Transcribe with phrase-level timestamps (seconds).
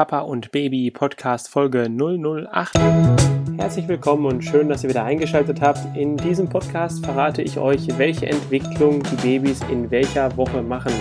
[0.00, 2.72] Papa und Baby Podcast Folge 008.
[3.58, 5.94] Herzlich willkommen und schön, dass ihr wieder eingeschaltet habt.
[5.94, 10.94] In diesem Podcast verrate ich euch, welche Entwicklung die Babys in welcher Woche machen.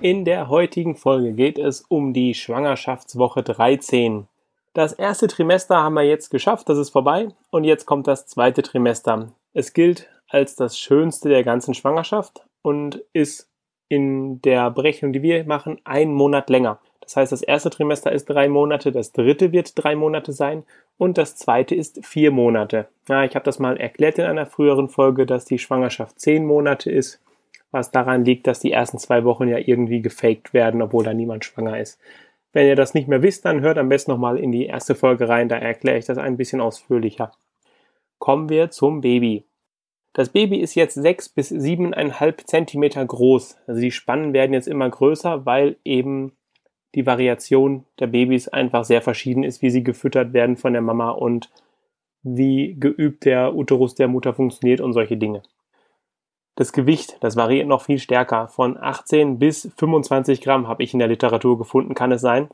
[0.00, 4.26] In der heutigen Folge geht es um die Schwangerschaftswoche 13.
[4.72, 8.62] Das erste Trimester haben wir jetzt geschafft, das ist vorbei und jetzt kommt das zweite
[8.62, 9.28] Trimester.
[9.52, 13.49] Es gilt als das schönste der ganzen Schwangerschaft und ist
[13.90, 16.78] in der Berechnung, die wir machen, einen Monat länger.
[17.00, 20.62] Das heißt, das erste Trimester ist drei Monate, das dritte wird drei Monate sein
[20.96, 22.86] und das zweite ist vier Monate.
[23.08, 26.88] Ja, ich habe das mal erklärt in einer früheren Folge, dass die Schwangerschaft zehn Monate
[26.88, 27.20] ist,
[27.72, 31.44] was daran liegt, dass die ersten zwei Wochen ja irgendwie gefaked werden, obwohl da niemand
[31.44, 31.98] schwanger ist.
[32.52, 35.28] Wenn ihr das nicht mehr wisst, dann hört am besten nochmal in die erste Folge
[35.28, 37.32] rein, da erkläre ich das ein bisschen ausführlicher.
[38.20, 39.49] Kommen wir zum Baby.
[40.12, 43.58] Das Baby ist jetzt sechs bis siebeneinhalb Zentimeter groß.
[43.66, 46.32] Also die Spannen werden jetzt immer größer, weil eben
[46.96, 51.10] die Variation der Babys einfach sehr verschieden ist, wie sie gefüttert werden von der Mama
[51.10, 51.50] und
[52.22, 55.42] wie geübt der Uterus der Mutter funktioniert und solche Dinge.
[56.56, 58.48] Das Gewicht, das variiert noch viel stärker.
[58.48, 62.48] Von 18 bis 25 Gramm habe ich in der Literatur gefunden, kann es sein.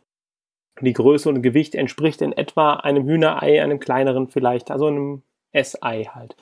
[0.80, 5.22] Die Größe und Gewicht entspricht in etwa einem Hühnerei, einem kleineren vielleicht, also einem
[5.52, 6.36] S-Ei halt.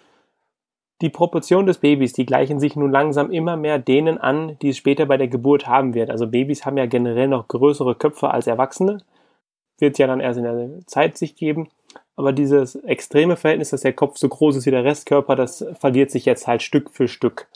[1.00, 4.76] Die Proportionen des Babys, die gleichen sich nun langsam immer mehr denen an, die es
[4.76, 6.08] später bei der Geburt haben wird.
[6.08, 9.02] Also Babys haben ja generell noch größere Köpfe als Erwachsene.
[9.78, 11.68] Wird ja dann erst in der Zeit sich geben.
[12.16, 16.12] Aber dieses extreme Verhältnis, dass der Kopf so groß ist wie der Restkörper, das verliert
[16.12, 17.48] sich jetzt halt Stück für Stück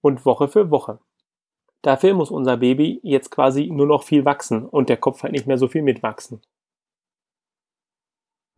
[0.00, 0.98] und Woche für Woche.
[1.82, 5.46] Dafür muss unser Baby jetzt quasi nur noch viel wachsen und der Kopf halt nicht
[5.46, 6.40] mehr so viel mitwachsen.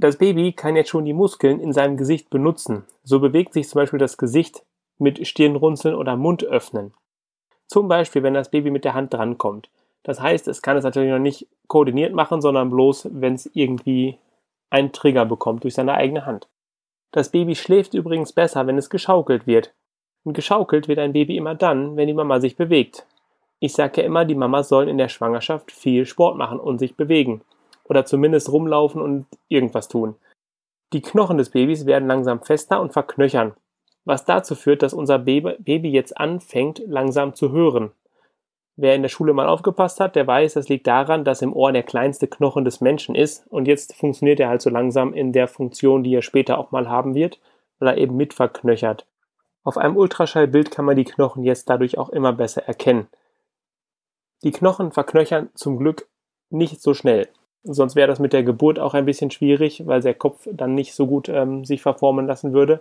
[0.01, 2.87] Das Baby kann jetzt schon die Muskeln in seinem Gesicht benutzen.
[3.05, 4.65] So bewegt sich zum Beispiel das Gesicht
[4.97, 6.95] mit Stirnrunzeln oder Mundöffnen.
[7.67, 9.69] Zum Beispiel, wenn das Baby mit der Hand drankommt.
[10.03, 14.17] Das heißt, es kann es natürlich noch nicht koordiniert machen, sondern bloß, wenn es irgendwie
[14.71, 16.48] einen Trigger bekommt durch seine eigene Hand.
[17.12, 19.75] Das Baby schläft übrigens besser, wenn es geschaukelt wird.
[20.25, 23.05] Und geschaukelt wird ein Baby immer dann, wenn die Mama sich bewegt.
[23.59, 26.97] Ich sage ja immer, die Mamas sollen in der Schwangerschaft viel Sport machen und sich
[26.97, 27.43] bewegen
[27.91, 30.15] oder zumindest rumlaufen und irgendwas tun.
[30.93, 33.53] Die Knochen des Babys werden langsam fester und verknöchern,
[34.05, 37.91] was dazu führt, dass unser Baby jetzt anfängt langsam zu hören.
[38.77, 41.73] Wer in der Schule mal aufgepasst hat, der weiß, das liegt daran, dass im Ohr
[41.73, 45.49] der kleinste Knochen des Menschen ist und jetzt funktioniert er halt so langsam in der
[45.49, 47.41] Funktion, die er später auch mal haben wird,
[47.81, 49.05] weil er eben mit verknöchert.
[49.65, 53.09] Auf einem Ultraschallbild kann man die Knochen jetzt dadurch auch immer besser erkennen.
[54.45, 56.09] Die Knochen verknöchern zum Glück
[56.50, 57.29] nicht so schnell.
[57.62, 60.94] Sonst wäre das mit der Geburt auch ein bisschen schwierig, weil der Kopf dann nicht
[60.94, 62.81] so gut ähm, sich verformen lassen würde.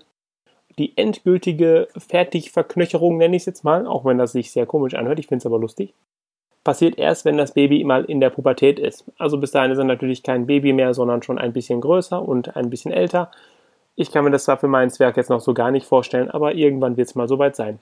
[0.78, 5.20] Die endgültige Fertigverknöcherung nenne ich es jetzt mal, auch wenn das sich sehr komisch anhört,
[5.20, 5.94] ich finde es aber lustig,
[6.64, 9.04] passiert erst, wenn das Baby mal in der Pubertät ist.
[9.18, 12.56] Also bis dahin ist er natürlich kein Baby mehr, sondern schon ein bisschen größer und
[12.56, 13.32] ein bisschen älter.
[13.96, 16.54] Ich kann mir das zwar für mein Zwerg jetzt noch so gar nicht vorstellen, aber
[16.54, 17.80] irgendwann wird es mal soweit sein.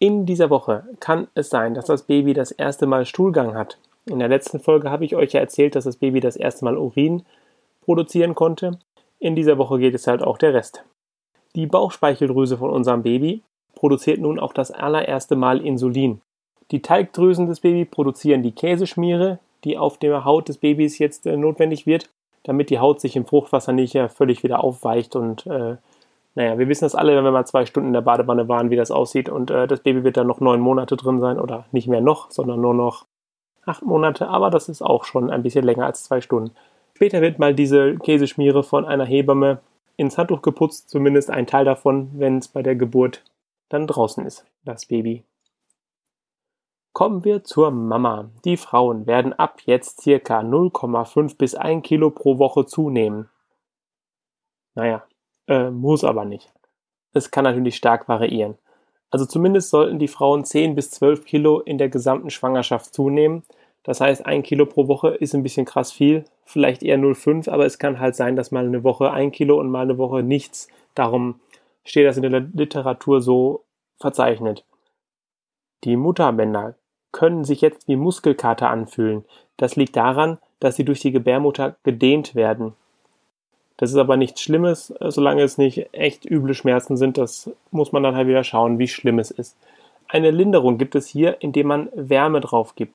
[0.00, 3.78] In dieser Woche kann es sein, dass das Baby das erste Mal Stuhlgang hat.
[4.08, 6.78] In der letzten Folge habe ich euch ja erzählt, dass das Baby das erste Mal
[6.78, 7.24] Urin
[7.82, 8.78] produzieren konnte.
[9.18, 10.84] In dieser Woche geht es halt auch der Rest.
[11.54, 13.42] Die Bauchspeicheldrüse von unserem Baby
[13.74, 16.20] produziert nun auch das allererste Mal Insulin.
[16.70, 21.36] Die Teigdrüsen des Babys produzieren die Käseschmiere, die auf der Haut des Babys jetzt äh,
[21.36, 22.10] notwendig wird,
[22.44, 25.76] damit die Haut sich im Fruchtwasser nicht äh, völlig wieder aufweicht und äh,
[26.34, 28.76] naja, wir wissen das alle, wenn wir mal zwei Stunden in der Badewanne waren, wie
[28.76, 31.88] das aussieht und äh, das Baby wird dann noch neun Monate drin sein oder nicht
[31.88, 33.06] mehr noch, sondern nur noch
[33.68, 36.54] acht Monate, aber das ist auch schon ein bisschen länger als zwei Stunden.
[36.94, 39.60] Später wird mal diese Käseschmiere von einer Hebamme
[39.96, 43.22] ins Handtuch geputzt, zumindest ein Teil davon, wenn es bei der Geburt
[43.68, 45.24] dann draußen ist, das Baby.
[46.92, 48.30] Kommen wir zur Mama.
[48.44, 53.28] Die Frauen werden ab jetzt circa 0,5 bis 1 Kilo pro Woche zunehmen.
[54.74, 55.04] Naja,
[55.46, 56.52] äh, muss aber nicht.
[57.12, 58.58] Es kann natürlich stark variieren.
[59.10, 63.44] Also zumindest sollten die Frauen 10 bis 12 Kilo in der gesamten Schwangerschaft zunehmen.
[63.82, 67.64] Das heißt, ein Kilo pro Woche ist ein bisschen krass viel, vielleicht eher 0,5, aber
[67.64, 70.68] es kann halt sein, dass mal eine Woche ein Kilo und mal eine Woche nichts.
[70.94, 71.40] Darum
[71.84, 73.64] steht das in der Literatur so
[73.98, 74.64] verzeichnet.
[75.84, 76.74] Die Mutterbänder
[77.12, 79.24] können sich jetzt wie Muskelkater anfühlen.
[79.56, 82.74] Das liegt daran, dass sie durch die Gebärmutter gedehnt werden.
[83.76, 87.16] Das ist aber nichts Schlimmes, solange es nicht echt üble Schmerzen sind.
[87.16, 89.56] Das muss man dann halt wieder schauen, wie schlimm es ist.
[90.08, 92.94] Eine Linderung gibt es hier, indem man Wärme drauf gibt.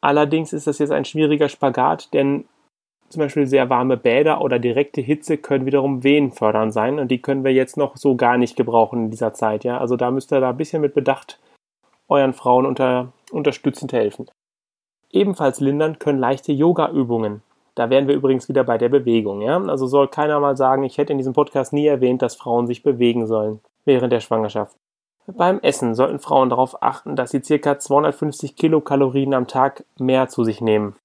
[0.00, 2.44] Allerdings ist das jetzt ein schwieriger Spagat, denn
[3.10, 7.20] zum Beispiel sehr warme Bäder oder direkte Hitze können wiederum Wehen fördern sein und die
[7.20, 9.64] können wir jetzt noch so gar nicht gebrauchen in dieser Zeit.
[9.64, 9.78] Ja?
[9.78, 11.38] Also da müsst ihr da ein bisschen mit Bedacht
[12.08, 14.30] euren Frauen unter, unterstützend helfen.
[15.10, 17.42] Ebenfalls lindern können leichte Yoga-Übungen.
[17.74, 19.42] Da wären wir übrigens wieder bei der Bewegung.
[19.42, 19.60] Ja?
[19.60, 22.84] Also soll keiner mal sagen, ich hätte in diesem Podcast nie erwähnt, dass Frauen sich
[22.84, 24.76] bewegen sollen während der Schwangerschaft.
[25.26, 27.78] Beim Essen sollten Frauen darauf achten, dass sie ca.
[27.78, 30.96] 250 Kilokalorien am Tag mehr zu sich nehmen.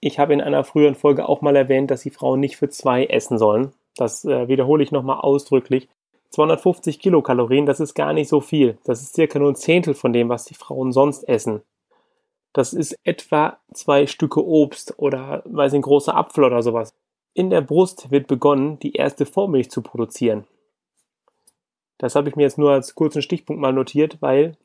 [0.00, 3.06] Ich habe in einer früheren Folge auch mal erwähnt, dass die Frauen nicht für zwei
[3.06, 3.72] essen sollen.
[3.96, 5.88] Das äh, wiederhole ich nochmal ausdrücklich.
[6.30, 8.78] 250 Kilokalorien, das ist gar nicht so viel.
[8.84, 11.62] Das ist circa nur ein Zehntel von dem, was die Frauen sonst essen.
[12.52, 16.94] Das ist etwa zwei Stücke Obst oder, weiß ein großer Apfel oder sowas.
[17.34, 20.44] In der Brust wird begonnen, die erste Vormilch zu produzieren.
[21.98, 24.56] Das habe ich mir jetzt nur als kurzen Stichpunkt mal notiert, weil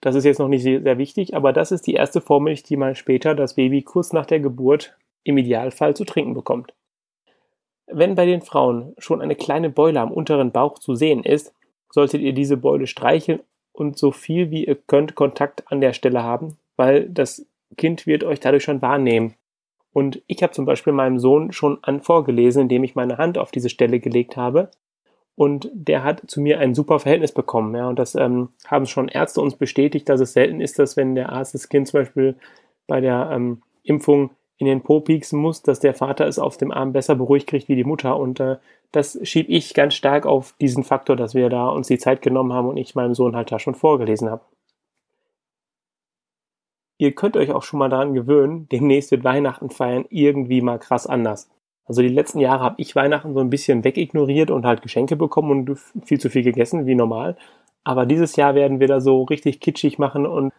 [0.00, 2.94] das ist jetzt noch nicht sehr, wichtig, aber das ist die erste Vormilch, die man
[2.94, 6.72] später das Baby kurz nach der Geburt im Idealfall zu trinken bekommt.
[7.86, 11.52] Wenn bei den Frauen schon eine kleine Beule am unteren Bauch zu sehen ist,
[11.92, 13.40] solltet ihr diese Beule streicheln
[13.72, 17.46] und so viel wie ihr könnt Kontakt an der Stelle haben, weil das
[17.76, 19.34] Kind wird euch dadurch schon wahrnehmen.
[19.92, 23.50] Und ich habe zum Beispiel meinem Sohn schon an vorgelesen, indem ich meine Hand auf
[23.50, 24.70] diese Stelle gelegt habe
[25.40, 27.74] und der hat zu mir ein super Verhältnis bekommen.
[27.74, 31.14] Ja, und das ähm, haben schon Ärzte uns bestätigt, dass es selten ist, dass wenn
[31.14, 32.36] der Arzt das Kind zum Beispiel
[32.86, 36.70] bei der ähm, Impfung in den Po pieksen muss, dass der Vater es auf dem
[36.70, 38.18] Arm besser beruhigt kriegt wie die Mutter.
[38.18, 38.58] Und äh,
[38.92, 42.52] das schiebe ich ganz stark auf diesen Faktor, dass wir da uns die Zeit genommen
[42.52, 44.44] haben und ich meinem Sohn halt da schon vorgelesen habe.
[46.98, 51.06] Ihr könnt euch auch schon mal daran gewöhnen, demnächst wird Weihnachten feiern irgendwie mal krass
[51.06, 51.48] anders.
[51.86, 55.68] Also die letzten Jahre habe ich Weihnachten so ein bisschen wegignoriert und halt Geschenke bekommen
[55.68, 57.36] und viel zu viel gegessen, wie normal.
[57.82, 60.52] Aber dieses Jahr werden wir da so richtig kitschig machen und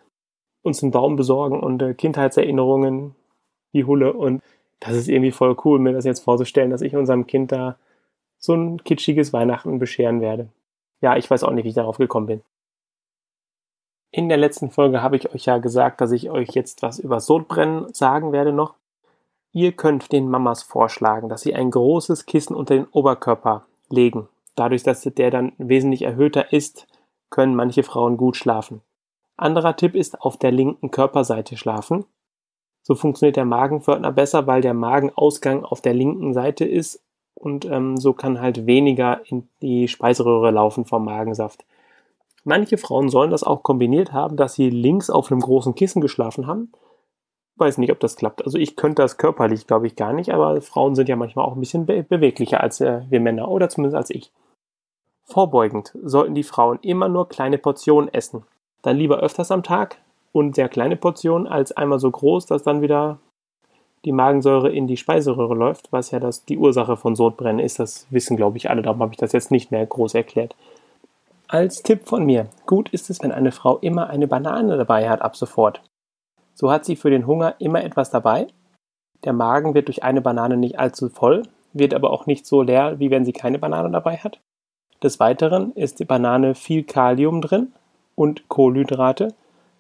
[0.63, 3.15] uns einen Baum besorgen und äh, Kindheitserinnerungen
[3.71, 4.13] wie Hulle.
[4.13, 4.41] Und
[4.79, 7.77] das ist irgendwie voll cool, mir das jetzt vorzustellen, dass ich unserem Kind da
[8.38, 10.50] so ein kitschiges Weihnachten bescheren werde.
[11.01, 12.41] Ja, ich weiß auch nicht, wie ich darauf gekommen bin.
[14.12, 17.19] In der letzten Folge habe ich euch ja gesagt, dass ich euch jetzt was über
[17.19, 18.75] Sodbrennen sagen werde noch.
[19.53, 24.30] Ihr könnt den Mamas vorschlagen, dass sie ein großes Kissen unter den Oberkörper legen.
[24.56, 26.88] Dadurch, dass der dann wesentlich erhöhter ist,
[27.30, 28.81] können manche Frauen gut schlafen.
[29.36, 32.06] Anderer Tipp ist auf der linken Körperseite schlafen.
[32.81, 37.01] So funktioniert der Magenpförtner besser, weil der Magenausgang auf der linken Seite ist
[37.33, 41.65] und ähm, so kann halt weniger in die Speiseröhre laufen vom Magensaft.
[42.44, 46.48] Manche Frauen sollen das auch kombiniert haben, dass sie links auf einem großen Kissen geschlafen
[46.48, 46.71] haben
[47.57, 48.44] weiß nicht, ob das klappt.
[48.44, 51.53] Also ich könnte das körperlich, glaube ich, gar nicht, aber Frauen sind ja manchmal auch
[51.53, 54.31] ein bisschen be beweglicher als äh, wir Männer oder zumindest als ich.
[55.24, 58.44] Vorbeugend sollten die Frauen immer nur kleine Portionen essen.
[58.81, 59.98] Dann lieber öfters am Tag
[60.31, 63.19] und sehr kleine Portionen als einmal so groß, dass dann wieder
[64.03, 67.80] die Magensäure in die Speiseröhre läuft, was ja das, die Ursache von Sodbrennen ist.
[67.80, 68.81] Das wissen, glaube ich, alle.
[68.81, 70.56] Darum habe ich das jetzt nicht mehr groß erklärt.
[71.48, 75.21] Als Tipp von mir, gut ist es, wenn eine Frau immer eine Banane dabei hat
[75.21, 75.81] ab sofort.
[76.62, 78.46] So hat sie für den Hunger immer etwas dabei.
[79.24, 81.42] Der Magen wird durch eine Banane nicht allzu voll,
[81.74, 84.40] wird aber auch nicht so leer, wie wenn sie keine Banane dabei hat.
[85.02, 87.74] Des Weiteren ist die Banane viel Kalium drin
[88.13, 89.34] und Kohlenhydrate.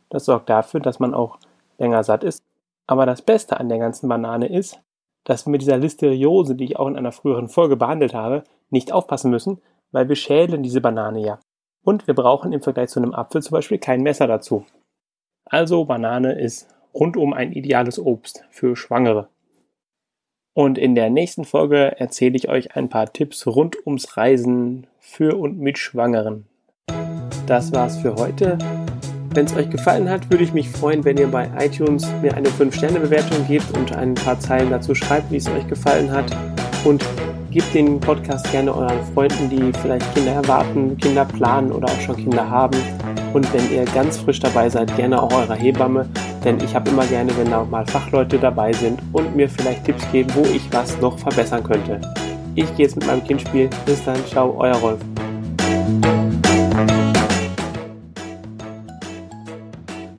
[0.09, 1.37] Das sorgt dafür, dass man auch
[1.77, 2.41] länger satt ist.
[2.87, 4.81] Aber das Beste an der ganzen Banane ist,
[5.23, 8.91] dass wir mit dieser Listeriose, die ich auch in einer früheren Folge behandelt habe, nicht
[8.91, 9.61] aufpassen müssen,
[9.91, 11.37] weil wir schälen diese Banane ja.
[11.83, 14.65] Und wir brauchen im Vergleich zu einem Apfel zum Beispiel kein Messer dazu.
[15.51, 19.27] Also Banane ist rundum ein ideales Obst für Schwangere.
[20.53, 25.37] Und in der nächsten Folge erzähle ich euch ein paar Tipps rund ums Reisen für
[25.37, 26.45] und mit Schwangeren.
[27.47, 28.57] Das war's für heute.
[29.33, 32.47] Wenn es euch gefallen hat, würde ich mich freuen, wenn ihr bei iTunes mir eine
[32.47, 36.33] 5-Sterne-Bewertung gebt und ein paar Zeilen dazu schreibt, wie es euch gefallen hat.
[36.85, 37.05] Und
[37.49, 42.15] gebt den Podcast gerne euren Freunden, die vielleicht Kinder erwarten, Kinder planen oder auch schon
[42.15, 42.77] Kinder haben.
[43.33, 46.07] Und wenn ihr ganz frisch dabei seid, gerne auch eurer Hebamme,
[46.43, 50.09] denn ich habe immer gerne, wenn da mal Fachleute dabei sind und mir vielleicht Tipps
[50.11, 52.01] geben, wo ich was noch verbessern könnte.
[52.55, 53.69] Ich gehe jetzt mit meinem Kind spielen.
[53.85, 54.99] Bis dann, ciao, euer Rolf.